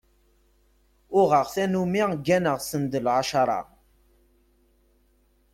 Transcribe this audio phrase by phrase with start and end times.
[1.19, 3.59] Uɣeɣ tanumi gganeɣ send lɛecṛa.